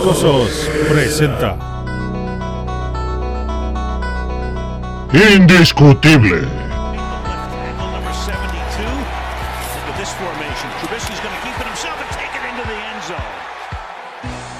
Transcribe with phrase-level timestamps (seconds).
[0.00, 1.58] Presenta
[5.12, 6.48] Indiscutible.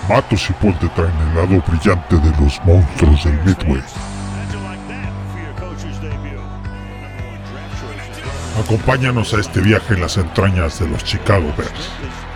[0.09, 3.83] Matos y Paul traen el lado brillante de los monstruos del Midway.
[8.63, 12.30] Acompáñanos a este viaje en las entrañas de los Chicago Bears.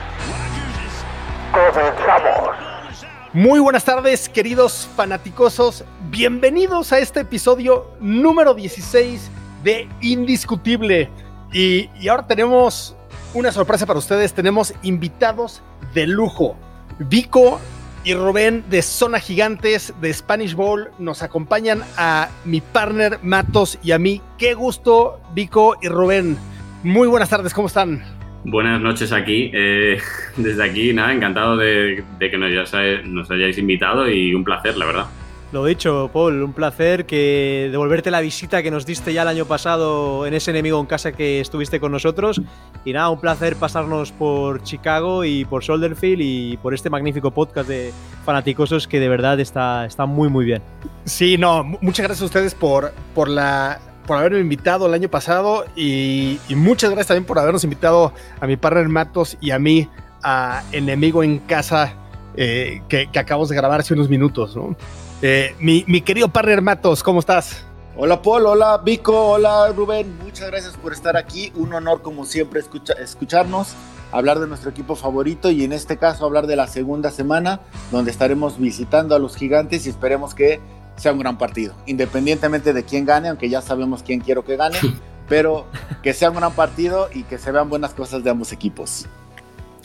[3.34, 5.84] Muy buenas tardes, queridos fanaticosos.
[6.08, 9.28] Bienvenidos a este episodio número 16
[9.64, 11.10] de Indiscutible.
[11.52, 12.94] Y, y ahora tenemos
[13.34, 14.34] una sorpresa para ustedes.
[14.34, 15.62] Tenemos invitados
[15.94, 16.54] de lujo.
[17.00, 17.58] Vico
[18.04, 23.90] y Rubén de Zona Gigantes de Spanish Bowl nos acompañan a mi partner Matos y
[23.90, 24.22] a mí.
[24.38, 26.38] Qué gusto, Vico y Rubén.
[26.84, 28.13] Muy buenas tardes, ¿cómo están?
[28.44, 29.50] Buenas noches aquí.
[29.54, 29.98] Eh,
[30.36, 32.72] desde aquí, nada, encantado de, que nos,
[33.04, 35.06] nos, hayáis invitado y un placer, la verdad.
[35.52, 39.44] Lo dicho, Paul, un placer que devolverte la visita que nos diste ya el año
[39.44, 42.42] pasado en ese enemigo en casa que estuviste con nosotros.
[42.84, 47.68] Y nada, un placer pasarnos por Chicago y por Solderfield y por este magnífico podcast
[47.68, 47.92] de
[48.24, 50.60] fanaticosos que de verdad está, está muy, muy bien.
[51.04, 55.64] Sí, no, muchas gracias a ustedes por, por la por haberme invitado el año pasado
[55.76, 59.88] y, muchas gracias también por habernos invitado a mi partner Matos y a mí
[60.22, 61.94] a Enemigo en Casa
[62.36, 64.56] eh, que, acabamos de grabar hace unos minutos.
[65.22, 67.64] Eh, mi, querido partner Matos, ¿cómo estás?
[67.96, 71.52] Hola Paul, hola Vico, hola Rubén, muchas gracias por estar aquí.
[71.54, 72.60] Un honor como siempre
[73.00, 73.74] escucharnos,
[74.10, 77.60] hablar de nuestro equipo favorito y en este caso hablar de la segunda semana
[77.92, 80.60] donde estaremos visitando a los gigantes y esperemos que
[80.96, 84.78] sea un gran partido, independientemente de quién gane, aunque ya sabemos quién quiero que gane,
[85.28, 85.66] pero
[86.02, 89.06] que sea un gran partido y que se vean buenas cosas de ambos equipos.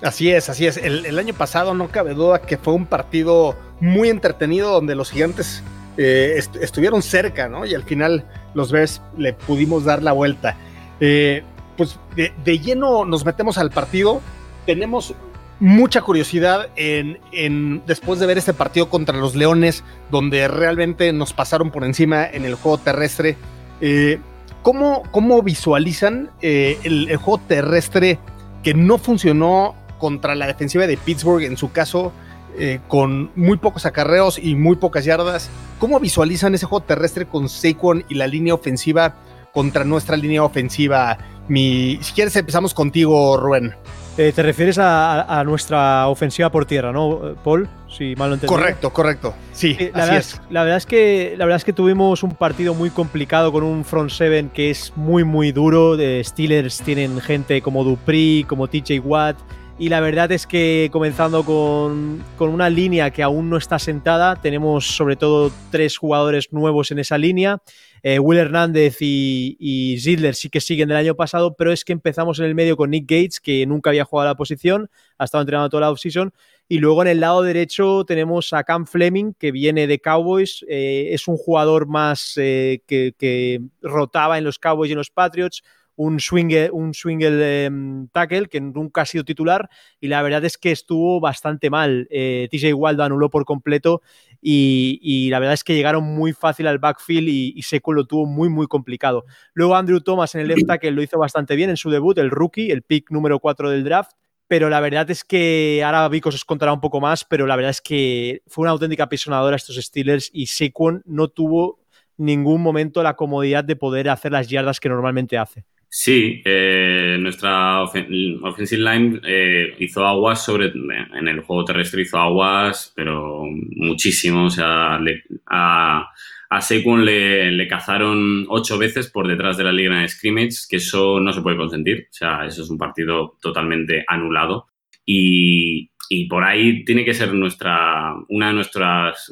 [0.01, 0.77] Así es, así es.
[0.77, 5.61] El, año pasado no cabe duda que fue un partido muy entretenido donde los gigantes
[5.97, 7.65] eh, estuvieron cerca, ¿no?
[7.65, 10.55] Y al final los Bears le pudimos dar la vuelta.
[11.01, 11.43] Eh,
[11.75, 14.21] pues de, lleno nos metemos al partido.
[14.65, 15.15] Tenemos
[15.59, 21.71] mucha curiosidad en, después de ver este partido contra los Leones, donde realmente nos pasaron
[21.71, 23.37] por encima en el juego terrestre.
[23.81, 24.19] Eh,
[24.61, 28.19] ¿cómo, visualizan eh, el, juego terrestre
[28.63, 32.13] que no funcionó contra la defensiva de Pittsburgh en su caso?
[32.57, 35.49] Eh, con muy pocos acarreos y muy pocas yardas.
[35.77, 39.15] ¿Cómo visualizan ese juego terrestre con Saquon y la línea ofensiva
[39.53, 41.17] contra nuestra línea ofensiva?
[41.47, 43.75] Mi, si quieres empezamos contigo, Rubén.
[44.17, 47.69] Eh, te refieres a, nuestra ofensiva por tierra, ¿no, Paul?
[47.87, 48.53] Si mal lo entendí.
[48.53, 49.33] Correcto, correcto.
[49.53, 50.41] Sí, la, verdad es.
[50.49, 50.85] la, verdad es.
[50.85, 54.69] que la verdad es que tuvimos un partido muy complicado con un front seven que
[54.71, 55.95] es muy muy duro.
[55.95, 59.37] De Steelers tienen gente como Dupri, como TJ Watt.
[59.77, 64.35] Y la verdad es que comenzando con, con, una línea que aún no está sentada,
[64.35, 67.61] tenemos sobre todo tres jugadores nuevos en esa línea.
[68.03, 72.39] Eh, Will Hernández y, Zidler sí que siguen del año pasado, pero es que empezamos
[72.39, 75.69] en el medio con Nick Gates, que nunca había jugado la posición, ha estado entrenando
[75.69, 76.33] toda la offseason.
[76.67, 80.63] Y luego en el lado derecho tenemos a Cam Fleming, que viene de Cowboys.
[80.69, 85.63] Eh, es un jugador más eh, que, rotaba en los Cowboys y en los Patriots
[85.95, 90.71] un swing, un em, tackle que nunca ha sido titular y la verdad es que
[90.71, 92.07] estuvo bastante mal.
[92.09, 94.01] TJ Waldo anuló por completo
[94.41, 98.49] y, la verdad es que llegaron muy fácil al backfield y, y lo tuvo muy,
[98.49, 99.25] muy complicado.
[99.53, 102.31] Luego Andrew Thomas en el left tackle lo hizo bastante bien en su debut, el
[102.31, 104.11] rookie, el pick número 4 del draft
[104.49, 107.69] pero la verdad es que ahora Vico os contará un poco más, pero la verdad
[107.69, 111.85] es que fue una auténtica pisonadora estos Steelers y Saquon no tuvo
[112.17, 115.65] ningún momento la comodidad de poder hacer las yardas que normalmente hace.
[115.91, 122.93] Sí, eh, nuestra offensive line eh, hizo aguas sobre en el juego terrestre hizo aguas,
[122.95, 123.43] pero
[123.75, 124.45] muchísimo.
[124.45, 124.99] O sea,
[125.47, 126.11] a,
[126.49, 130.77] a Saquon le, le, cazaron ocho veces por detrás de la línea de scrimmage, que
[130.77, 132.07] eso no se puede consentir.
[132.11, 134.67] O sea, eso es un partido totalmente anulado.
[135.11, 135.89] Y,
[136.27, 139.31] por ahí tiene que ser nuestra, una de nuestras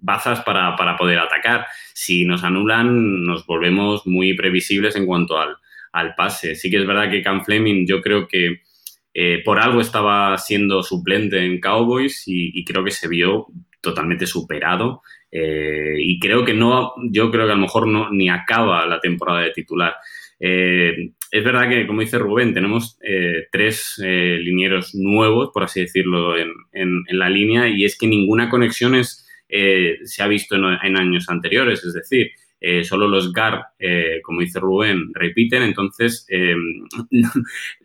[0.00, 1.66] bazas para, poder atacar.
[1.92, 5.56] Si nos anulan, nos volvemos muy previsibles en cuanto al,
[5.92, 6.54] al pase.
[6.54, 8.62] Sí que es verdad que Cam Fleming yo creo que
[9.14, 13.48] eh, por algo estaba siendo suplente en Cowboys y, creo que se vio
[13.80, 15.02] totalmente superado.
[15.30, 19.00] Eh, y creo que no, yo creo que a lo mejor no ni acaba la
[19.00, 19.94] temporada de titular.
[20.40, 25.80] Eh, es verdad que, como dice Rubén, tenemos eh, tres eh, linieros nuevos, por así
[25.80, 26.52] decirlo, en,
[27.08, 31.82] la línea y es que ninguna conexión es, se ha visto en, años anteriores.
[31.84, 36.54] Es decir, eh, solo los GAR, eh, como dice Rubén, repiten, entonces eh,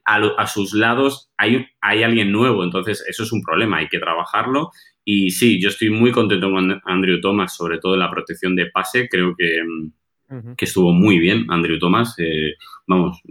[0.03, 4.71] a, sus lados hay, hay alguien nuevo, entonces eso es un problema, hay que trabajarlo.
[5.05, 8.65] Y sí, yo estoy muy contento con Andrew Thomas, sobre todo en la protección de
[8.65, 9.61] pase, creo que,
[10.57, 12.15] que estuvo muy bien Andrew Thomas.
[12.85, 13.21] vamos,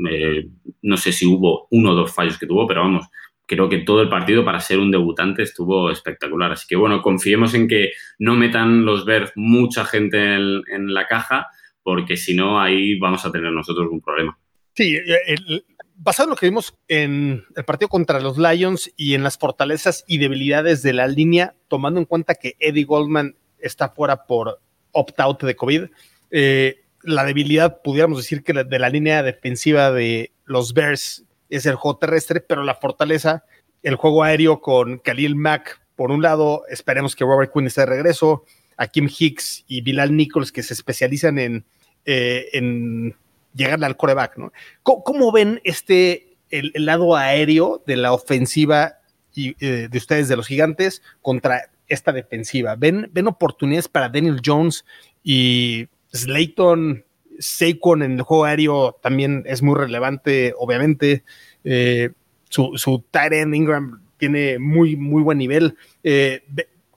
[0.83, 3.07] no sé si hubo uno o dos fallos que tuvo, pero vamos,
[3.47, 6.53] creo que todo el partido para ser un debutante estuvo espectacular.
[6.53, 11.47] Así que bueno, confiemos en que no metan los Bears mucha gente en, la caja,
[11.83, 14.39] porque si no, ahí vamos a tener nosotros un problema.
[14.75, 15.65] Sí, el,
[15.95, 20.05] basado en lo que vimos en el partido contra los Lions y en las fortalezas
[20.07, 24.61] y debilidades de la línea, tomando en cuenta que Eddie Goldman está fuera por
[24.93, 25.83] opt-out de COVID,
[26.31, 31.77] eh, la debilidad, pudiéramos decir que de la línea defensiva de los Bears es el
[31.77, 33.45] juego terrestre, pero la fortaleza,
[33.83, 37.87] el juego aéreo con Khalil Mack, por un lado, esperemos que Robert Quinn esté de
[37.87, 38.45] regreso,
[38.77, 41.65] a Kim Hicks y Bilal Nichols, que se especializan en,
[42.05, 43.15] eh, en
[43.55, 44.53] llegarle al coreback, ¿no?
[44.83, 48.99] ¿Cómo, ven este, el, lado aéreo de la ofensiva
[49.35, 52.75] y, eh, de ustedes, de los gigantes, contra esta defensiva?
[52.75, 54.85] ¿Ven, ¿Ven oportunidades para Daniel Jones
[55.25, 57.05] y Slayton
[57.39, 61.25] Saquon en el juego aéreo también es muy relevante, obviamente.
[61.65, 62.11] Eh,
[62.49, 65.77] su, su tight end Ingram tiene muy, muy buen nivel.
[66.03, 66.43] Eh,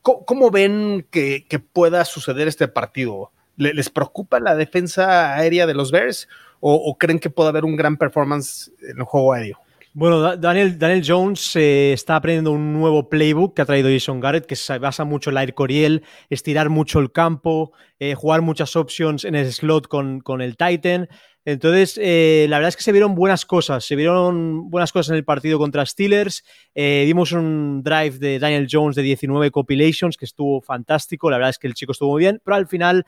[0.01, 3.31] ¿cómo, ven que, pueda suceder este partido?
[3.57, 6.29] ¿Les preocupa la defensa aérea de los Bears
[6.61, 9.59] o creen que puede haber un gran performance en el juego aéreo?
[9.93, 14.55] Bueno, Daniel, Jones eh, está aprendiendo un nuevo playbook que ha traído Jason Garrett, que
[14.55, 19.25] se basa mucho en la air coriel, estirar mucho el campo, eh, jugar muchas options
[19.25, 21.09] en el slot con, con el Titan.
[21.43, 25.15] Entonces, eh, la verdad es que se vieron buenas cosas, se vieron buenas cosas en
[25.15, 26.43] el partido contra Steelers.
[26.75, 31.57] vimos un drive de Daniel Jones de 19 compilations que estuvo fantástico, la verdad es
[31.57, 33.05] que el chico estuvo muy bien, pero al final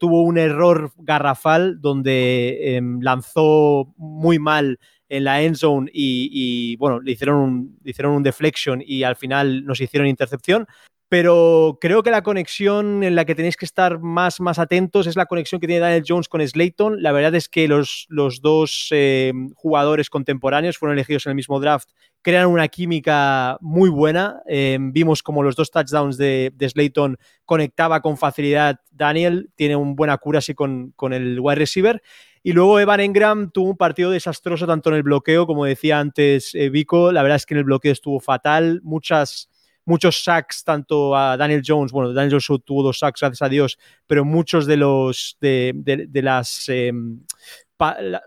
[0.00, 4.80] tuvo un error garrafal donde em, lanzó muy mal
[5.12, 9.66] en la end zone y, bueno, le hicieron, un, hicieron un deflection y al final
[9.66, 10.66] nos hicieron intercepción.
[11.10, 15.14] Pero creo que la conexión en la que tenéis que estar más, más atentos es
[15.14, 17.02] la conexión que tiene Daniel Jones con Slayton.
[17.02, 21.60] La verdad es que los, los dos eh, jugadores contemporáneos fueron elegidos en el mismo
[21.60, 21.90] draft
[22.22, 24.40] crean una química muy buena.
[24.46, 30.16] Eh, vimos como los dos touchdowns de, Slayton conectaba con facilidad Daniel, tiene un buena
[30.18, 32.00] cura así con, con el wide receiver.
[32.42, 36.54] Y luego Evan Engram tuvo un partido desastroso tanto en el bloqueo, como decía antes
[36.54, 39.48] eh, Vico, la verdad es que en el bloqueo estuvo fatal, muchas,
[39.84, 43.78] muchos sacks tanto a Daniel Jones, bueno, Daniel Jones tuvo dos sacks, gracias a Dios,
[44.06, 46.68] pero muchos de los, de, las...
[46.68, 47.20] Em,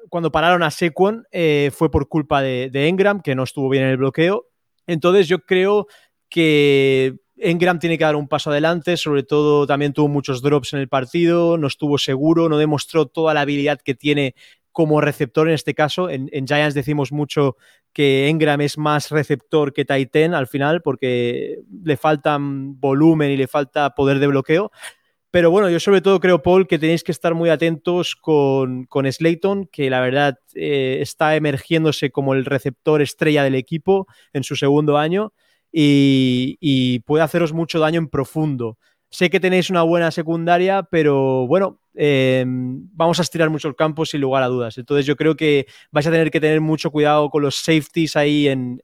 [0.10, 3.84] cuando pararon a Sequon eh, fue por culpa de, de Engram, que no estuvo bien
[3.84, 4.48] en el bloqueo.
[4.86, 5.88] Entonces yo creo
[6.30, 10.80] que Engram tiene que dar un paso adelante, sobre todo también tuvo muchos drops en
[10.80, 14.36] el partido, no estuvo seguro, no demostró toda la habilidad que tiene
[14.72, 16.10] como receptor en este caso.
[16.10, 17.56] En, Giants decimos mucho
[17.94, 23.48] que Engram es más receptor que Titan al final porque le falta volumen y le
[23.48, 24.72] falta poder de bloqueo.
[25.32, 29.10] Pero bueno, yo sobre todo creo, Paul, que tenéis que estar muy atentos con, con
[29.10, 34.56] Slayton, que la verdad eh, está emergiéndose como el receptor estrella del equipo en su
[34.56, 35.34] segundo año
[35.78, 38.78] y, puede haceros mucho daño en profundo.
[39.10, 44.06] Sé que tenéis una buena secundaria, pero bueno, em, vamos a estirar mucho el campo
[44.06, 44.78] sin lugar a dudas.
[44.78, 48.48] Entonces yo creo que vais a tener que tener mucho cuidado con los safeties ahí
[48.48, 48.82] en,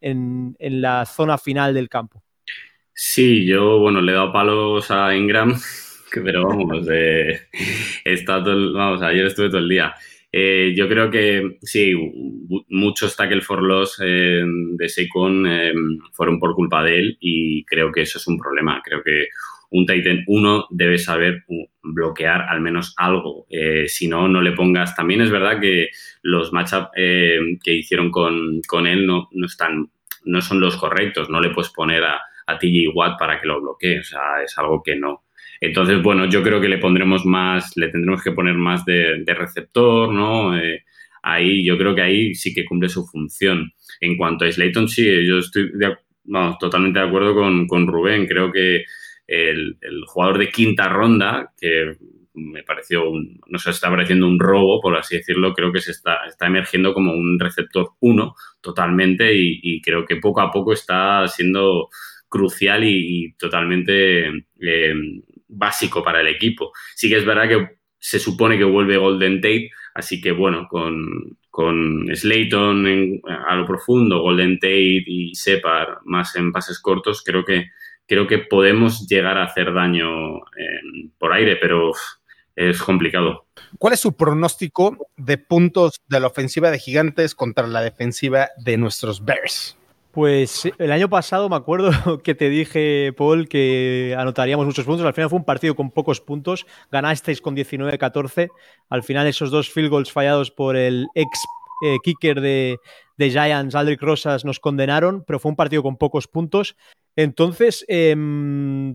[0.59, 2.23] la zona final del campo.
[2.93, 5.57] Sí, yo, bueno, le he dado palos a Ingram,
[6.13, 7.41] pero vamos, eh,
[8.73, 9.95] vamos, ayer estuve todo el día.
[10.33, 11.93] Eh, yo creo que sí,
[12.69, 15.73] muchos tackle for loss eh, de Seikon eh,
[16.13, 18.81] fueron por culpa de él y creo que eso es un problema.
[18.83, 19.27] Creo que
[19.71, 21.43] un Titan 1 debe saber
[21.81, 23.47] bloquear al menos algo.
[23.87, 24.95] si no, no le pongas.
[24.95, 25.89] También es verdad que
[26.23, 29.89] los matchups que hicieron con, con él no, no, están,
[30.25, 31.29] no son los correctos.
[31.29, 33.99] No le puedes poner a, a TJ Watt para que lo bloquee.
[33.99, 35.23] O sea, es algo que no,
[35.61, 40.11] entonces, bueno, yo creo que le pondremos más, le tendremos que poner más de, receptor,
[40.11, 40.57] ¿no?
[40.57, 40.83] Eh,
[41.21, 43.71] ahí, yo creo que ahí sí que cumple su función.
[43.99, 45.71] En cuanto a Slayton, sí, yo estoy
[46.59, 48.25] totalmente de acuerdo con, Rubén.
[48.25, 48.85] Creo que
[49.27, 49.77] el,
[50.07, 51.95] jugador de quinta ronda, que
[52.33, 55.91] me pareció, un, no sé, está pareciendo un robo, por así decirlo, creo que se
[55.91, 61.27] está, está emergiendo como un receptor uno totalmente y, creo que poco a poco está
[61.27, 61.89] siendo
[62.27, 64.27] crucial y, totalmente
[64.59, 64.93] eh,
[65.51, 66.71] básico para el equipo.
[66.95, 67.67] Sí que es verdad que
[67.99, 74.21] se supone que vuelve Golden Tate, así que bueno, con, con Slayton a lo profundo,
[74.21, 77.67] Golden Tate y Separ más en pases cortos, creo que,
[78.07, 80.39] creo que podemos llegar a hacer daño
[81.19, 81.91] por aire, pero
[82.55, 83.45] es complicado.
[83.77, 88.77] ¿Cuál es su pronóstico de puntos de la ofensiva de Gigantes contra la defensiva de
[88.77, 89.77] nuestros Bears?
[90.11, 91.91] Pues el año pasado me acuerdo
[92.23, 95.05] que te dije, Paul, que anotaríamos muchos puntos.
[95.05, 96.65] Al final fue un partido con pocos puntos.
[96.91, 98.49] Ganasteis con 19-14.
[98.89, 101.29] Al final esos dos field goals fallados por el ex
[101.83, 102.77] eh, kicker de,
[103.21, 106.75] de Giants, Aldrich Rosas, nos condenaron, pero fue un partido con pocos puntos.
[107.15, 108.15] Entonces, eh,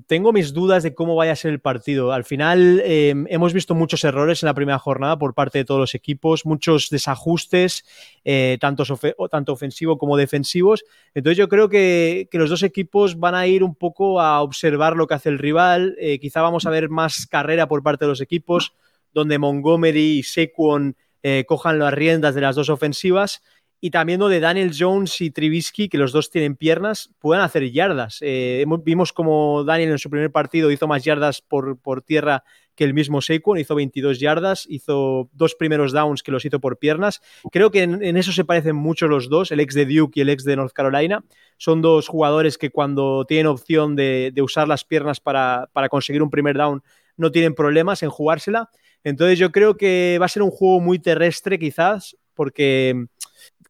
[0.07, 2.13] tengo mis dudas de cómo vaya a ser el partido.
[2.13, 5.79] Al final, eh, hemos visto muchos errores en la primera jornada por parte de todos
[5.79, 7.85] los equipos, muchos desajustes,
[8.25, 8.85] eh, tanto,
[9.31, 10.85] tanto, ofensivos como defensivos.
[11.15, 14.97] Entonces, yo creo que, que, los dos equipos van a ir un poco a observar
[14.97, 15.95] lo que hace el rival.
[16.01, 18.73] Eh, quizá vamos a ver más carrera por parte de los equipos,
[19.13, 20.97] donde Montgomery y Sequon
[21.29, 23.43] eh, cojan las riendas de las dos ofensivas
[23.81, 27.71] y también lo de Daniel Jones y Trubisky, que los dos tienen piernas, puedan hacer
[27.71, 28.19] yardas.
[28.21, 32.43] Eh, vimos como Daniel en su primer partido hizo más yardas por, por tierra
[32.75, 36.79] que el mismo Saquon, hizo 22 yardas, hizo dos primeros downs que los hizo por
[36.79, 37.23] piernas.
[37.51, 40.21] Creo que en, en, eso se parecen mucho los dos, el ex de Duke y
[40.21, 41.25] el ex de North Carolina.
[41.57, 46.23] Son dos jugadores que cuando tienen opción de, de usar las piernas para, para conseguir
[46.23, 46.83] un primer down
[47.17, 48.71] no tienen problemas en jugársela.
[49.05, 53.07] Entonces yo creo que va a ser un juego muy terrestre quizás, porque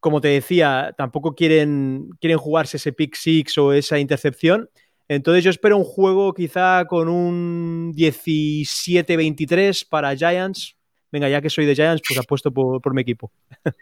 [0.00, 4.68] como te decía, tampoco quieren, quieren jugarse ese pick six o esa intercepción.
[5.08, 10.76] Entonces yo espero un juego quizá con un 17-23 para Giants.
[11.12, 13.32] Venga, ya que soy de Giants, pues apuesto por, por mi equipo.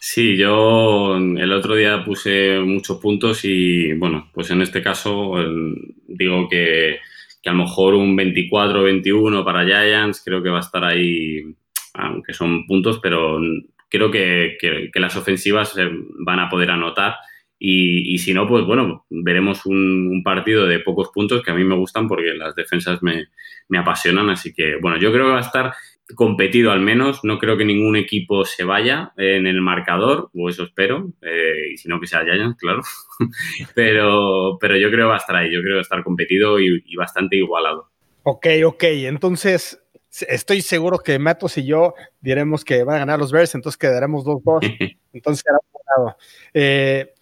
[0.00, 5.34] Sí, yo el otro día puse muchos puntos y bueno, pues en este caso
[6.08, 6.96] digo que,
[7.40, 11.54] que, a lo mejor un 24-21 para Giants, creo que va a estar ahí,
[11.94, 13.38] aunque son puntos, pero
[13.90, 15.74] creo que, que, las ofensivas
[16.24, 17.16] van a poder anotar.
[17.58, 21.54] Y, y, si no, pues bueno, veremos un, un, partido de pocos puntos que a
[21.54, 23.26] mí me gustan porque las defensas me,
[23.68, 24.30] me, apasionan.
[24.30, 25.74] Así que, bueno, yo creo que va a estar
[26.14, 27.22] competido al menos.
[27.22, 31.12] No creo que ningún equipo se vaya en el marcador, o eso espero.
[31.20, 32.80] Eh, y si no, que sea Giants, claro.
[33.74, 35.52] pero, pero yo creo que va a estar ahí.
[35.52, 37.90] Yo creo que va a estar competido y, y bastante igualado.
[38.22, 38.84] Ok, ok.
[38.84, 39.79] Entonces,
[40.28, 44.24] estoy seguro que Matos y yo diremos que van a ganar los Bears, entonces quedaremos
[44.24, 44.96] 2-2.
[45.12, 45.58] entonces será.
[46.54, 47.12] Eh,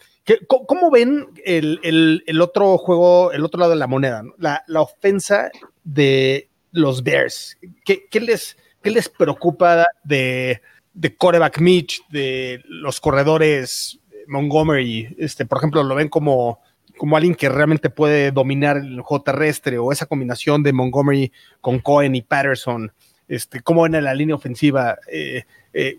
[0.47, 4.23] ¿Cómo ven el, el, el, otro juego, el otro lado de la moneda?
[4.23, 4.35] ¿no?
[4.37, 5.51] La, la, ofensa
[5.85, 7.57] de los Bears.
[7.85, 10.61] ¿Qué, qué, les, qué les, preocupa de,
[10.93, 15.17] de Coreback Mitch, de los corredores Montgomery?
[15.19, 16.61] Este, por ejemplo, lo ven como,
[16.99, 21.79] como alguien que realmente puede dominar el juego terrestre o esa combinación de Montgomery con
[21.79, 22.93] Cohen y Patterson.
[23.29, 24.99] Este, ¿Cómo ven en la línea ofensiva?
[25.11, 25.97] Eh, eh,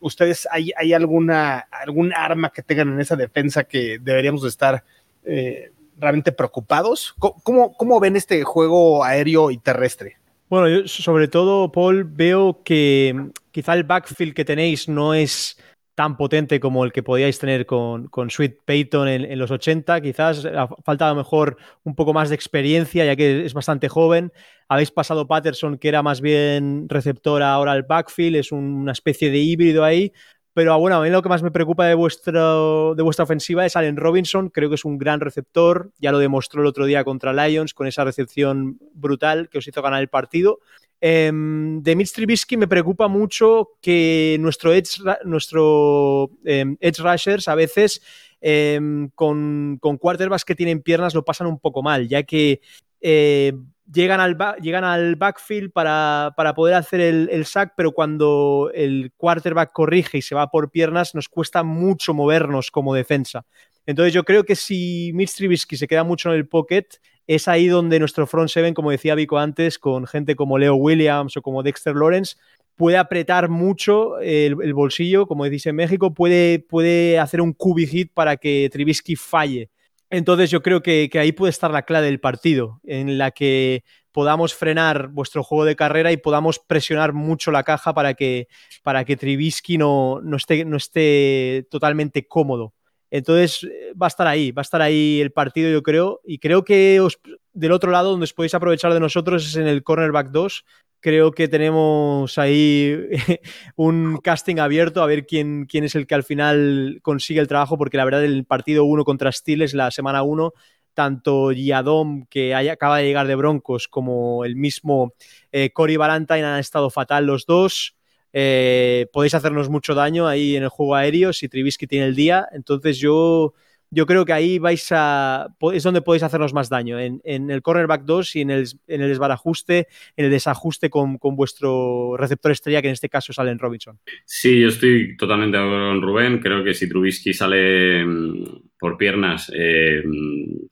[0.00, 4.84] ¿Ustedes hay, hay, alguna algún arma que tengan en esa defensa que deberíamos de estar
[5.24, 7.14] eh, realmente preocupados?
[7.18, 10.18] ¿Cómo, ¿Cómo, ven este juego aéreo y terrestre?
[10.48, 15.58] Bueno, yo sobre todo, Paul, veo que quizá el backfield que tenéis no es
[15.96, 20.02] tan potente como el que podíais tener con, con Sweet Payton en, los 80.
[20.02, 20.46] Quizás
[20.84, 24.30] falta a mejor un poco más de experiencia, ya que es bastante joven.
[24.68, 29.38] Habéis pasado Patterson, que era más bien receptor ahora al backfield, es una especie de
[29.38, 30.12] híbrido ahí.
[30.52, 33.74] Pero bueno, a mí lo que más me preocupa de, vuestro, de vuestra ofensiva es
[33.74, 34.50] Allen Robinson.
[34.50, 35.92] Creo que es un gran receptor.
[35.98, 39.82] Ya lo demostró el otro día contra Lions con esa recepción brutal que os hizo
[39.82, 40.60] ganar el partido.
[41.00, 47.54] Eh, de Mitch Trubisky me preocupa mucho que nuestro edge, nuestro, eh, edge rushers a
[47.54, 48.00] veces
[48.40, 48.80] eh,
[49.14, 52.60] con, con, quarterbacks que tienen piernas lo pasan un poco mal, ya que
[53.00, 53.52] eh,
[53.92, 59.12] llegan, al llegan al backfield para, para poder hacer el, el, sack, pero cuando el
[59.16, 63.44] quarterback corrige y se va por piernas nos cuesta mucho movernos como defensa.
[63.86, 66.86] Entonces yo creo que si Mitch Trubisky se queda mucho en el pocket,
[67.26, 71.36] es ahí donde nuestro front seven, como decía Vico antes, con gente como Leo Williams
[71.36, 72.36] o como Dexter Lawrence,
[72.76, 78.12] puede apretar mucho el, bolsillo, como decís en México, puede, puede hacer un cubi hit
[78.12, 79.70] para que Trubisky falle.
[80.08, 83.82] Entonces yo creo que, que, ahí puede estar la clave del partido, en la que
[84.12, 88.46] podamos frenar vuestro juego de carrera y podamos presionar mucho la caja para que,
[88.82, 92.72] para que Trubisky no, no, esté, no esté totalmente cómodo.
[93.10, 93.66] Entonces
[94.00, 96.20] va a estar ahí, va a estar ahí el partido, yo creo.
[96.24, 97.18] Y creo que os,
[97.52, 100.64] del otro lado, donde os podéis aprovechar de nosotros es en el cornerback 2.
[101.00, 102.96] Creo que tenemos ahí
[103.76, 107.78] un casting abierto a ver quién, quién es el que al final consigue el trabajo,
[107.78, 110.52] porque la verdad el partido 1 contra Steelers, la semana 1,
[110.94, 115.12] tanto Yadom, que haya, acaba de llegar de Broncos, como el mismo
[115.52, 117.96] eh, Cory Valentine han estado fatal los dos
[118.32, 122.46] eh, podéis hacernos mucho daño ahí en el juego aéreo si Trubisky tiene el día.
[122.52, 123.54] Entonces yo
[123.90, 125.48] yo creo que ahí vais a.
[125.72, 129.08] es donde podéis hacernos más daño, en, el cornerback 2 y en el, en el
[129.08, 133.98] desbarajuste, en el desajuste con, vuestro receptor estrella, que en este caso es Allen Robinson.
[134.24, 136.38] Sí, yo estoy totalmente de acuerdo con Rubén.
[136.40, 138.44] Creo que si Trubisky sale mm,
[138.78, 140.02] por piernas, eh,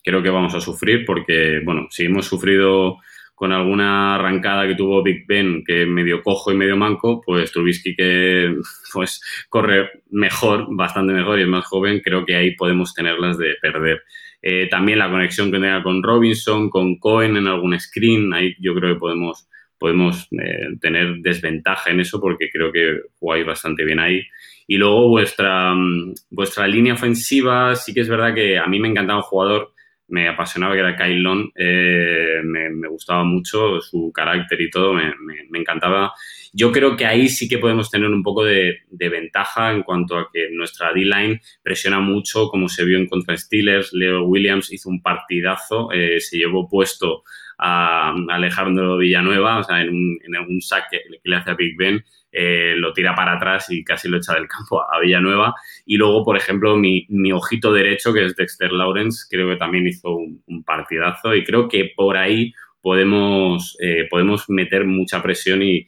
[0.02, 2.99] creo que vamos a sufrir, porque, bueno, si hemos sufrido
[3.35, 7.97] con alguna arrancada que tuvo Big Ben, que medio cojo y medio manco, pues Trubisky
[7.97, 8.55] que
[8.93, 13.55] pues corre mejor, bastante mejor y es más joven, creo que ahí podemos tenerlas de
[13.61, 14.03] perder.
[14.41, 18.75] Eh, también la conexión que tenga con Robinson, con Cohen en algún screen, ahí yo
[18.75, 19.49] creo que podemos,
[19.79, 24.23] podemos eh, tener desventaja en eso porque creo que jugáis bastante bien ahí.
[24.67, 28.88] Y luego vuestra, mm, vuestra línea ofensiva, sí que es verdad que a mí me
[28.88, 29.74] encantaba un jugador
[30.14, 31.50] me apasionaba, que era Kyle Long.
[31.56, 36.12] Eh, me, gustaba mucho su carácter y todo, me, encantaba.
[36.52, 40.28] Yo creo que ahí sí que podemos tener un poco de, ventaja en cuanto a
[40.33, 43.92] que nuestra D-line presiona mucho, como se vio en contra Steelers.
[43.92, 47.25] Leo Williams hizo un partidazo, eh, se llevó puesto
[47.58, 52.04] a Alejandro Villanueva, o sea, en un, saque que le hace a Big Ben
[52.37, 55.54] eh, lo tira para atrás y casi lo echa del campo a Villanueva.
[55.87, 60.16] Y luego, por ejemplo, mi, ojito derecho, que es Dexter Lawrence, creo que también hizo
[60.16, 65.87] un, partidazo y creo que por ahí podemos, eh, podemos meter mucha presión y,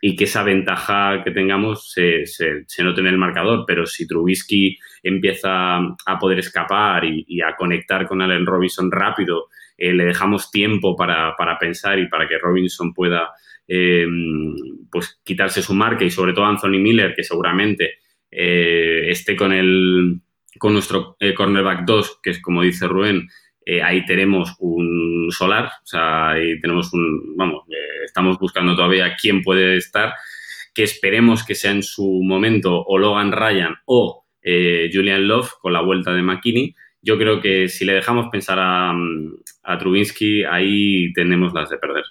[0.00, 3.64] que esa ventaja que tengamos se, se, note en el marcador.
[3.66, 9.92] Pero si Trubisky empieza a poder escapar y, a conectar con Allen Robinson rápido, eh,
[9.92, 13.30] le dejamos tiempo para, para pensar y para que Robinson pueda
[13.68, 14.08] eh,
[14.90, 20.20] pues quitarse su marca y sobre todo Anthony Miller, que seguramente eh, esté con el
[20.58, 23.28] con nuestro cornerback 2, que es como dice Rubén,
[23.84, 27.62] ahí tenemos un solar, o sea, ahí tenemos un, vamos,
[28.04, 30.14] estamos buscando todavía quién puede estar,
[30.74, 35.82] que esperemos que sea en su momento o Logan Ryan o Julian Love con la
[35.82, 36.74] vuelta de McKinney.
[37.00, 38.92] Yo creo que si le dejamos pensar a,
[39.68, 42.04] a Trubinsky, ahí tenemos las de perder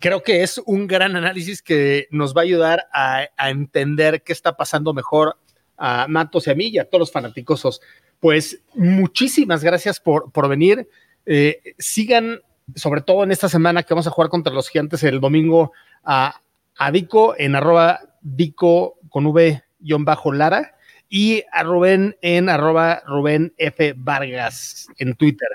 [0.00, 4.56] creo que es un gran análisis que nos va a ayudar a, entender qué está
[4.56, 5.36] pasando mejor
[5.76, 7.80] a Matos y a mí y a todos los fanáticosos.
[8.20, 10.88] Pues muchísimas gracias por, por venir.
[11.26, 12.40] Eh, sigan,
[12.76, 15.72] sobre todo en esta semana que vamos a jugar contra los gigantes el domingo,
[16.04, 16.40] a,
[16.78, 20.76] a Dico en arroba Dico con V-Lara
[21.08, 23.94] y a Rubén en arroba Rubén F.
[23.96, 25.48] Vargas en Twitter.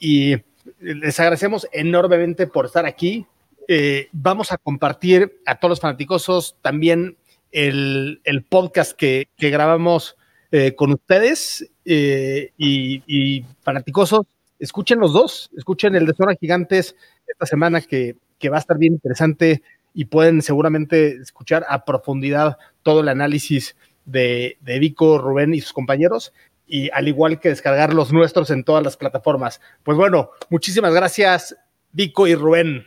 [0.00, 0.36] Y
[0.78, 3.26] les agradecemos enormemente por estar aquí,
[3.70, 7.18] eh, vamos a compartir a todos los fanaticosos también
[7.52, 10.16] el, podcast que, grabamos
[10.52, 14.22] eh, con ustedes eh, y, fanaticosos.
[14.58, 18.16] Escuchen los dos, escuchen el de Zona Gigantes esta semana que,
[18.50, 23.76] va a estar bien interesante y pueden seguramente escuchar a profundidad todo el análisis
[24.06, 26.32] de, de Vico, Rubén y sus compañeros
[26.68, 29.60] y al igual que descargar los nuestros en todas las plataformas.
[29.82, 31.56] Pues bueno, muchísimas gracias
[31.92, 32.86] Vico y Rubén.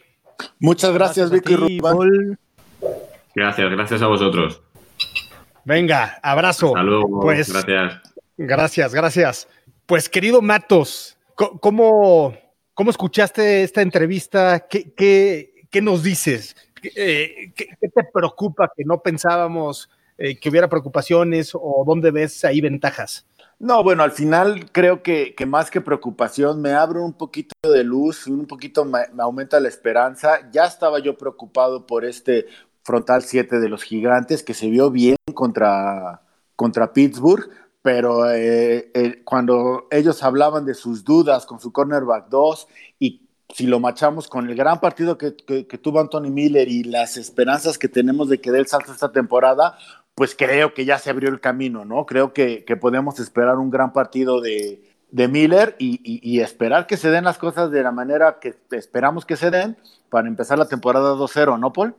[0.59, 2.37] Muchas gracias, Vicky Rubén.
[3.35, 4.61] Gracias, gracias a vosotros.
[5.65, 6.75] Venga, abrazo.
[6.75, 8.01] Hasta pues, gracias.
[8.37, 9.47] Gracias, gracias.
[9.85, 12.35] Pues querido Matos, ¿cómo,
[12.73, 14.67] cómo escuchaste esta entrevista?
[14.67, 16.55] ¿Qué, qué, nos dices?
[16.95, 22.61] Eh, ¿Qué, te preocupa que no pensábamos eh, que hubiera preocupaciones o dónde ves ahí
[22.61, 23.27] ventajas?
[23.61, 28.25] No, bueno, al final creo que, más que preocupación me abre un poquito de luz,
[28.25, 30.49] un poquito me, aumenta la esperanza.
[30.51, 32.47] Ya estaba yo preocupado por este
[32.81, 36.23] frontal 7 de los gigantes que se vio bien contra,
[36.55, 37.51] contra Pittsburgh,
[37.83, 43.67] pero eh, eh, cuando ellos hablaban de sus dudas con su cornerback 2 y si
[43.67, 48.29] lo machamos con el gran partido que, tuvo Anthony Miller y las esperanzas que tenemos
[48.29, 49.77] de que dé el salto esta temporada,
[50.15, 52.05] pues creo que ya se abrió el camino, ¿no?
[52.05, 57.37] Creo que, podemos esperar un gran partido de, Miller y, esperar que se den las
[57.37, 59.77] cosas de la manera que esperamos que se den
[60.09, 61.95] para empezar la temporada 2-0, ¿no, Paul?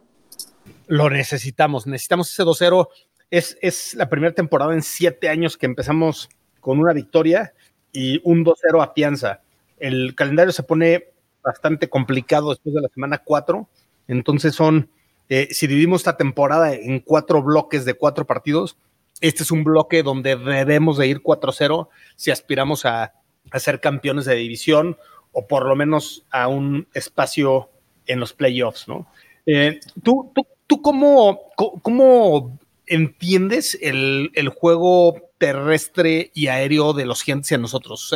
[0.87, 2.88] Lo necesitamos, necesitamos ese 2-0.
[3.31, 6.29] Es, es la primera temporada en siete años que empezamos
[6.61, 7.55] con una victoria
[7.92, 9.40] y un 2-0 a pianza.
[9.79, 11.09] El calendario se pone
[11.42, 13.68] bastante complicado después de la semana 4,
[14.09, 14.88] entonces son
[15.29, 18.77] eh, si dividimos esta temporada en cuatro bloques de cuatro partidos,
[19.21, 23.15] este es un bloque donde debemos de ir 4-0 si aspiramos a,
[23.55, 24.97] ser campeones de división
[25.33, 27.71] o por lo menos a un espacio
[28.07, 29.07] en los playoffs, ¿no?
[29.47, 30.33] Eh, ¿tú,
[30.67, 38.15] tú, cómo, cómo entiendes el, juego terrestre y aéreo de los gigantes y a nosotros?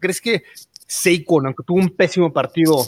[0.00, 0.42] ¿Crees que
[0.86, 2.86] Seiko, aunque tuvo un pésimo partido,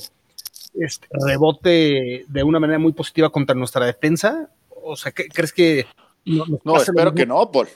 [0.75, 4.51] este, rebote de una manera muy positiva contra nuestra defensa?
[4.83, 5.87] O sea, ¿crees que...
[6.25, 7.69] No, espero que no, Paul.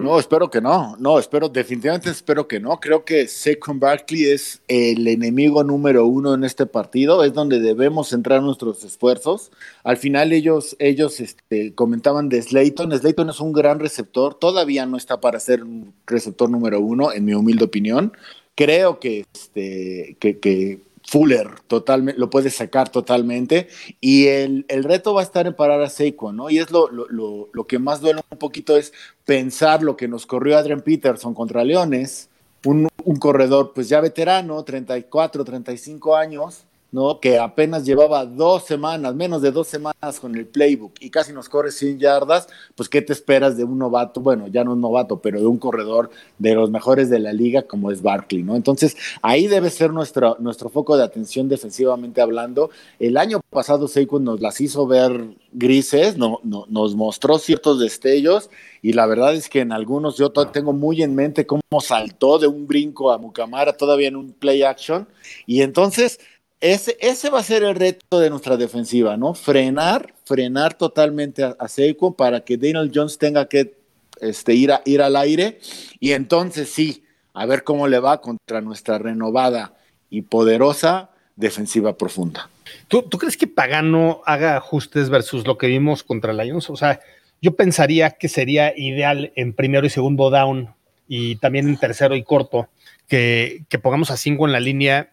[0.00, 0.96] No, espero que no.
[0.98, 2.78] No, espero, definitivamente espero que no.
[2.78, 7.24] Creo que Saquon Barkley es el enemigo número uno en este partido.
[7.24, 9.50] Es donde debemos centrar nuestros esfuerzos.
[9.82, 12.96] Al final ellos, ellos este, comentaban de Slayton.
[12.96, 14.34] Slayton es un gran receptor.
[14.34, 18.12] Todavía no está para ser un receptor número uno, en mi humilde opinión.
[18.54, 23.68] Creo que, este, que, que Fuller totalmente, lo puede sacar totalmente.
[24.00, 26.50] Y el, el, reto va a estar en parar a Seiko, ¿no?
[26.50, 28.92] Y es lo, lo, lo, lo, que más duele un poquito es
[29.24, 32.28] pensar lo que nos corrió Adrian Peterson contra Leones,
[32.64, 36.64] un, un corredor pues ya veterano, 34, 35 años,
[36.96, 37.20] ¿no?
[37.20, 41.46] Que apenas llevaba dos semanas, menos de dos semanas con el playbook y casi nos
[41.50, 44.22] corre 100 yardas, pues ¿qué te esperas de un novato?
[44.22, 47.64] Bueno, ya no un novato, pero de un corredor de los mejores de la liga
[47.64, 48.56] como es Barkley, ¿no?
[48.56, 52.70] Entonces, ahí debe ser nuestro, nuestro foco de atención defensivamente hablando.
[52.98, 58.48] El año pasado Saquon nos las hizo ver grises, no, no, nos mostró ciertos destellos
[58.80, 62.46] y la verdad es que en algunos yo tengo muy en mente cómo saltó de
[62.46, 65.08] un brinco a Mucamara todavía en un play action
[65.46, 66.20] y entonces
[66.72, 69.34] ese, ese va a ser el reto de nuestra defensiva, ¿no?
[69.34, 73.74] Frenar, frenar totalmente a, a Seiko para que Daniel Jones tenga que
[74.20, 75.58] este, ir, a, ir al aire
[76.00, 79.74] y entonces sí, a ver cómo le va contra nuestra renovada
[80.10, 82.48] y poderosa defensiva profunda.
[82.88, 86.70] ¿Tú, ¿Tú, crees que Pagano haga ajustes versus lo que vimos contra Lions?
[86.70, 87.00] O sea,
[87.42, 90.74] yo pensaría que sería ideal en primero y segundo down
[91.06, 92.68] y también en tercero y corto
[93.08, 95.12] que, que pongamos a cinco en la línea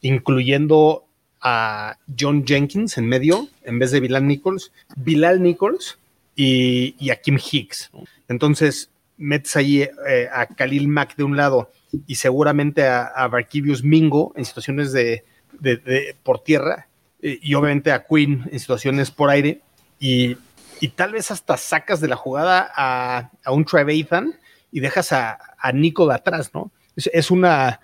[0.00, 1.06] incluyendo
[1.40, 5.98] a John Jenkins en medio, en vez de Bilal Nichols, Bilal Nichols
[6.36, 7.90] y, y a Kim Hicks.
[8.28, 11.70] Entonces, metes ahí eh, a Khalil Mack de un lado
[12.06, 15.24] y seguramente a, a Barkivius Mingo en situaciones de,
[15.58, 16.88] de, de por tierra
[17.22, 19.60] eh, y obviamente a Quinn en situaciones por aire
[19.98, 20.36] y,
[20.80, 24.34] y, tal vez hasta sacas de la jugada a, a un Trevathan
[24.72, 26.70] y dejas a, a Nicole atrás, ¿no?
[26.96, 27.80] Es una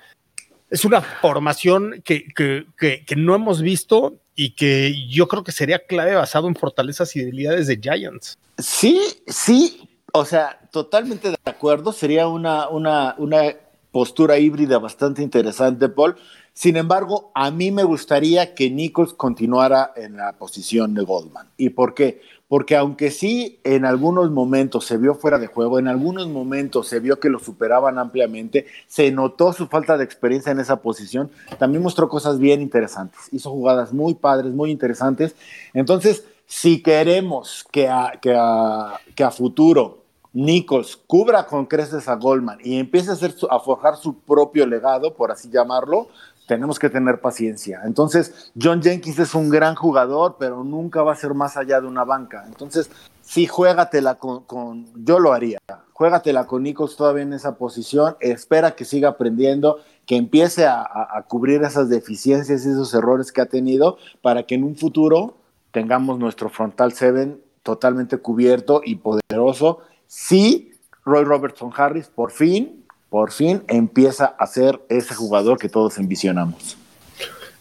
[0.70, 5.86] es una formación que, que, que, no hemos visto y que yo creo que sería
[5.86, 8.38] clave basado en fortalezas y debilidades de Giants.
[8.58, 13.54] Sí, sí, o sea, totalmente de acuerdo, sería una, una, una
[13.92, 16.16] postura híbrida bastante interesante, Paul.
[16.52, 21.50] Sin embargo, a mí me gustaría que Nichols continuara en la posición de Goldman.
[21.58, 22.22] ¿Y por qué?
[22.48, 27.00] Porque aunque sí en algunos momentos se vio fuera de juego, en algunos momentos se
[27.00, 31.82] vio que lo superaban ampliamente, se notó su falta de experiencia en esa posición, también
[31.82, 35.34] mostró cosas bien interesantes, hizo jugadas muy padres, muy interesantes.
[35.74, 42.14] Entonces, si queremos que a, que a, que a futuro Nichols cubra con creces a
[42.14, 46.08] Goldman y empiece a, hacer su, a forjar su propio legado, por así llamarlo,
[46.46, 47.82] tenemos que tener paciencia.
[47.84, 51.86] Entonces, John Jenkins es un gran jugador, pero nunca va a ser más allá de
[51.86, 52.44] una banca.
[52.46, 55.58] Entonces, sí, juégatela con, con yo lo haría,
[55.92, 61.22] juégatela con Nichols todavía en esa posición, espera que siga aprendiendo, que empiece a, a,
[61.26, 65.38] cubrir esas deficiencias y esos errores que ha tenido para que en un futuro
[65.72, 69.80] tengamos nuestro frontal seven totalmente cubierto y poderoso.
[70.06, 70.72] Sí,
[71.04, 72.85] Roy Robertson Harris, por fin,
[73.16, 76.76] por fin empieza a ser ese jugador que todos envisionamos.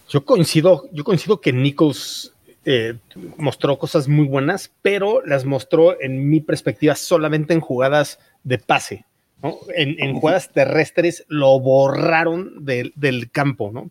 [0.10, 2.34] Yo coincido, yo coincido que Nichols
[2.66, 2.96] eh,
[3.38, 9.06] mostró cosas muy buenas, pero las mostró en mi perspectiva solamente en jugadas de pase.
[9.44, 9.58] ¿No?
[9.76, 13.90] En, en, jugadas terrestres lo borraron de, del campo, ¿no?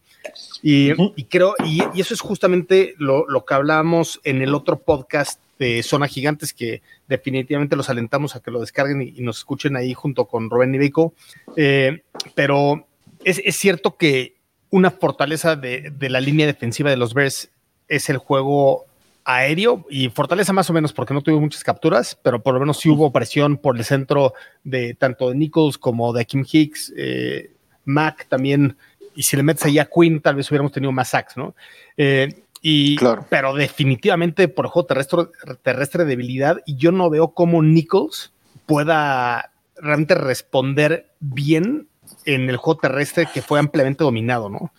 [0.63, 4.79] Y, y creo, y, y, eso es justamente lo, lo que hablábamos en el otro
[4.81, 9.39] podcast de Zona Gigantes, que definitivamente los alentamos a que lo descarguen y, y nos
[9.39, 11.15] escuchen ahí junto con Rubén Ibeco.
[11.57, 12.03] Eh,
[12.35, 12.87] pero
[13.25, 14.37] es, es, cierto que
[14.71, 17.51] una fortaleza de, de, la línea defensiva de los Bears
[17.89, 18.87] es el juego
[19.25, 22.79] aéreo y fortaleza más o menos porque no tuvo muchas capturas, pero por lo menos
[22.79, 27.53] sí hubo presión por el centro de tanto de Nichols como de Kim Hicks, eh,
[27.85, 28.77] Mac también,
[29.15, 31.55] y si le metes ahí a Quinn tal vez hubiéramos tenido más sacks, ¿no?
[31.97, 33.27] Eh, y, claro.
[33.29, 35.25] Pero definitivamente por juego terrestre,
[35.63, 38.33] terrestre debilidad y yo no veo cómo Nichols
[38.67, 41.89] pueda realmente responder bien
[42.25, 44.71] en el juego terrestre que fue ampliamente dominado, ¿no?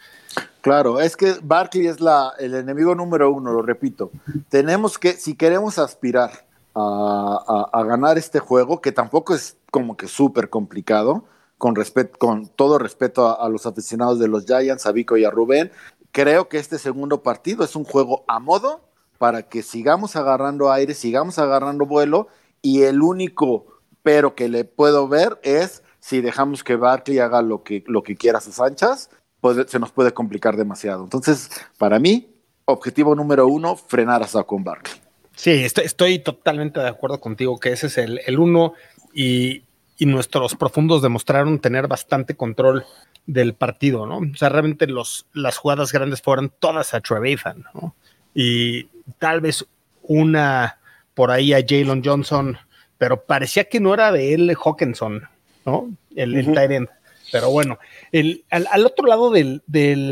[0.62, 4.12] Claro, es que Barkley es la, el enemigo número uno, lo repito.
[4.50, 10.08] Tenemos que, si queremos aspirar a, a, ganar este juego, que tampoco es como que
[10.08, 11.24] súper complicado,
[11.58, 11.76] con,
[12.18, 15.72] con todo respeto a, a, los aficionados de los Giants, a Vico y a Rubén,
[16.12, 18.82] creo que este segundo partido es un juego a modo
[19.20, 22.28] para que sigamos agarrando aire, sigamos agarrando vuelo
[22.62, 23.68] y el único
[24.06, 28.16] pero que le puedo ver es si dejamos que Barkley haga lo que, lo que
[28.16, 29.10] quiera a sus anchas,
[29.42, 31.04] pues se nos puede complicar demasiado.
[31.04, 32.30] Entonces, para mí,
[32.66, 34.94] objetivo número uno, frenar a Saquon Barkley.
[35.36, 38.74] Sí, estoy, totalmente de acuerdo contigo que ese es el, uno
[39.16, 39.64] y,
[40.00, 42.86] nuestros profundos demostraron tener bastante control
[43.26, 44.18] del partido, ¿no?
[44.18, 47.96] O sea, realmente los, las jugadas grandes fueron todas a Trevathan, ¿no?
[48.36, 49.66] Y tal vez
[50.04, 50.78] una
[51.16, 52.60] por ahí a Jalen Johnson,
[53.00, 55.28] pero parecía que no era de él Hawkinson,
[55.66, 55.92] ¿no?
[56.16, 56.88] El, el
[57.32, 57.80] Pero bueno,
[58.12, 59.62] el, al, otro lado del,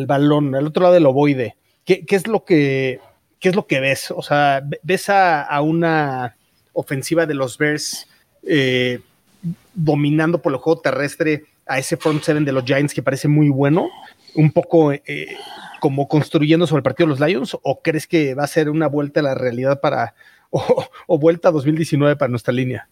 [0.07, 2.99] balón, al otro lado del ovoide, ¿qué, es lo que,
[3.39, 4.11] qué es lo que ves?
[4.11, 6.35] O sea, ves a, una
[6.73, 8.07] ofensiva de los Bears
[8.47, 8.99] eh,
[9.73, 13.49] dominando por el juego terrestre a ese front seven de los Giants que parece muy
[13.49, 13.89] bueno,
[14.35, 15.37] un poco eh,
[15.79, 18.87] como construyendo sobre el partido de los Lions, o crees que va a ser una
[18.87, 20.15] vuelta a la realidad para,
[20.49, 22.87] o, o vuelta a 2019 para nuestra línea?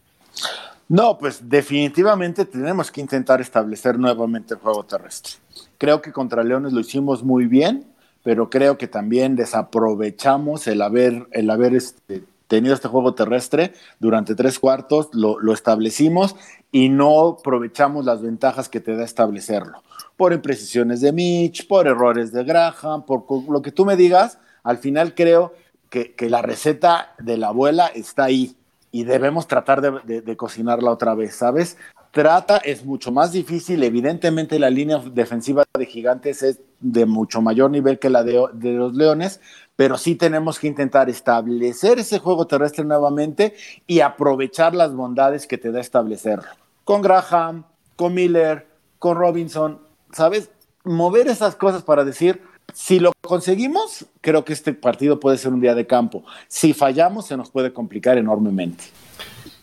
[0.92, 5.32] No, pues definitivamente tenemos que intentar establecer nuevamente el juego terrestre.
[5.78, 7.86] Creo que contra Leones lo hicimos muy bien,
[8.22, 14.34] pero creo que también desaprovechamos el haber, el haber este, tenido este juego terrestre durante
[14.34, 16.36] tres cuartos, lo, establecimos
[16.70, 19.82] y no aprovechamos las ventajas que te da establecerlo.
[20.18, 24.76] Por imprecisiones de Mitch, por errores de Graham, por lo que tú me digas, al
[24.76, 25.54] final creo
[25.88, 28.58] que, que la receta de la abuela está ahí
[28.92, 31.78] y debemos tratar de, cocinarla otra vez, ¿sabes?
[32.10, 37.70] Trata, es mucho más difícil, evidentemente la línea defensiva de Gigantes es de mucho mayor
[37.70, 39.40] nivel que la de, los Leones,
[39.76, 43.54] pero sí tenemos que intentar establecer ese juego terrestre nuevamente
[43.86, 46.50] y aprovechar las bondades que te da establecerlo.
[46.84, 47.64] Con Graham,
[47.96, 48.66] con Miller,
[48.98, 49.80] con Robinson,
[50.12, 50.50] ¿sabes?
[50.84, 55.60] Mover esas cosas para decir, si lo conseguimos, creo que este partido puede ser un
[55.60, 56.24] día de campo.
[56.48, 58.84] Si fallamos, se nos puede complicar enormemente.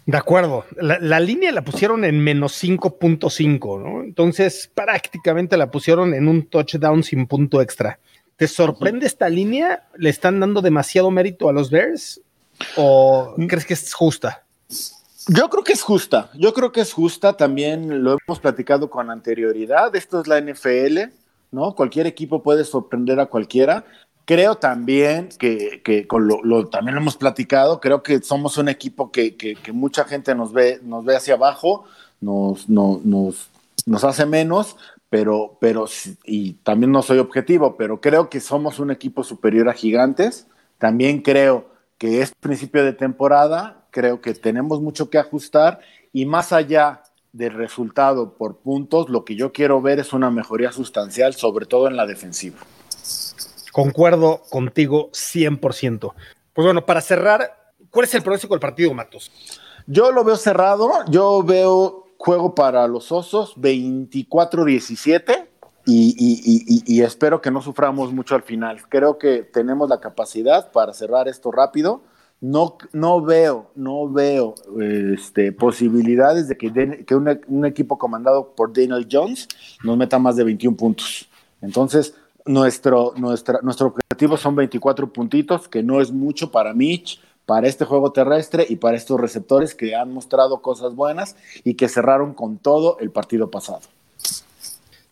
[0.06, 0.66] De acuerdo.
[0.80, 4.04] La, línea la pusieron en menos 5.5, ¿no?
[4.04, 8.00] Entonces, prácticamente la pusieron en un touchdown sin punto extra.
[8.36, 9.88] ¿Te sorprende esta línea?
[9.98, 12.22] ¿Le están dando demasiado mérito a los Bears?
[12.76, 13.46] ¿O mm.
[13.46, 14.46] crees que es justa?
[15.28, 16.32] Yo creo que es justa.
[16.34, 17.34] Yo creo que es justa.
[17.34, 19.96] También lo hemos platicado con anterioridad.
[19.96, 21.12] Esto es la NFL
[21.52, 21.76] ¿no?
[21.76, 23.86] Cualquier equipo puede sorprender a cualquiera.
[24.26, 29.58] Creo también que, con lo, también lo hemos platicado, creo que somos un equipo que,
[29.74, 31.86] mucha gente nos ve, nos ve hacia abajo,
[32.22, 33.50] nos, nos,
[33.86, 34.78] nos hace menos,
[35.10, 35.86] pero, pero,
[36.26, 40.46] y también no soy objetivo, pero creo que somos un equipo superior a gigantes.
[40.78, 45.80] También creo que es principio de temporada, creo que tenemos mucho que ajustar
[46.14, 50.72] y más allá de resultado por puntos, lo que yo quiero ver es una mejoría
[50.72, 52.58] sustancial, sobre todo en la defensiva.
[53.72, 56.14] Concuerdo contigo 100%.
[56.54, 59.32] Pues bueno, para cerrar, ¿cuál es el pronóstico del partido, Matos?
[59.86, 65.48] Yo lo veo cerrado, yo veo juego para los Osos 24-17
[65.86, 68.88] y, y, espero que no suframos mucho al final.
[68.90, 72.04] Creo que tenemos la capacidad para cerrar esto rápido
[72.42, 74.56] no, no veo, no veo
[75.14, 79.48] este, posibilidades de que, que un equipo comandado por Daniel Jones
[79.84, 81.28] nos meta más de 21 puntos.
[81.62, 87.68] Entonces, nuestro, nuestra, nuestro objetivo son 24 puntitos, que no es mucho para Mitch, para
[87.68, 92.34] este juego terrestre y para estos receptores que han mostrado cosas buenas y que cerraron
[92.34, 93.82] con todo el partido pasado.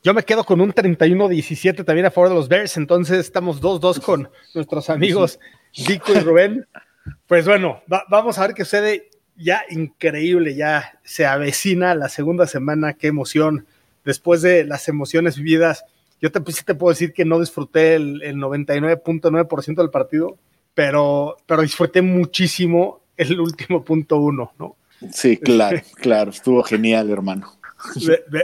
[0.04, 4.02] Yo me quedo con un 31-17 también a favor de los Bears, entonces estamos 2-2
[4.02, 5.40] con nuestros amigos
[5.76, 6.66] Dico y Rubén.
[7.28, 9.10] Pues bueno, vamos a ver qué sucede.
[9.36, 13.68] Ya increíble, ya se avecina la segunda semana, qué emoción.
[14.04, 15.86] Después de las emociones vividas,
[16.22, 20.38] yo te, sí te puedo decir que no disfruté el, 99.9% del partido,
[20.74, 24.76] pero, pero disfruté muchísimo el último punto uno, ¿no?
[25.12, 27.60] Sí, claro, claro, estuvo genial, hermano.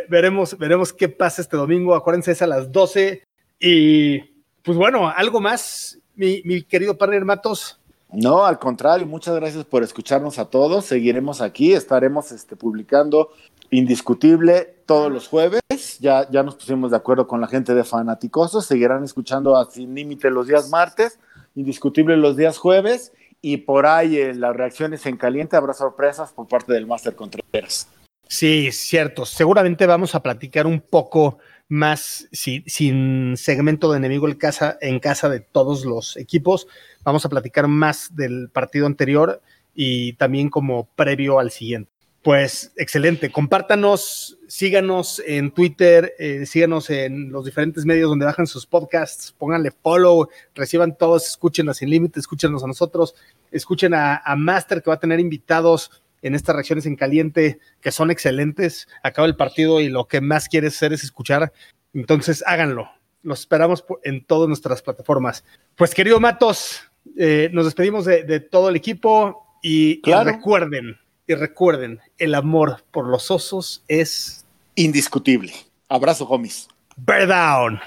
[0.10, 1.96] veremos, veremos qué pasa este domingo.
[1.96, 3.24] Acuérdense, es a las 12.
[3.60, 4.20] Y
[4.62, 7.80] pues bueno, algo más, mi, mi querido partner Matos.
[8.14, 10.86] No, al contrario, muchas gracias por escucharnos a todos.
[10.86, 13.32] Seguiremos aquí, estaremos este, publicando
[13.72, 15.62] indiscutible todos los jueves.
[16.00, 18.66] Ya, ya nos pusimos de acuerdo con la gente de Fanaticosos.
[18.68, 21.20] Seguirán escuchando a Sin Límite los días martes,
[21.56, 23.14] indiscutible los días jueves.
[23.42, 27.88] Y por ahí en las reacciones en caliente habrá sorpresas por parte del Máster Contreras.
[28.28, 29.26] Sí, cierto.
[29.26, 35.30] Seguramente vamos a platicar un poco más sin segmento de enemigo en casa, en casa
[35.30, 36.68] de todos los equipos.
[37.04, 39.42] Vamos a platicar más del partido anterior
[39.74, 41.92] y también como previo al siguiente.
[42.22, 48.66] Pues excelente, compártanos, síganos en Twitter, eh, síganos en los diferentes medios donde bajan sus
[48.66, 53.14] podcasts, pónganle follow, reciban todos, escuchen a Sin Límite, escúchenos a nosotros,
[53.52, 58.10] escuchen a Master que va a tener invitados en estas reacciones en caliente que son
[58.10, 58.88] excelentes.
[59.04, 61.54] Acaba el partido y lo que más quieres hacer es escuchar.
[61.94, 62.90] Entonces háganlo.
[63.22, 65.46] Los esperamos en todas nuestras plataformas.
[65.76, 66.82] Pues querido Matos,
[67.18, 73.30] eh, nos despedimos de, todo el equipo y, recuerden, Y recuerden, el amor por los
[73.30, 75.54] osos es Indiscutible.
[75.88, 76.68] Abrazo, homies.
[76.98, 77.80] Bear down.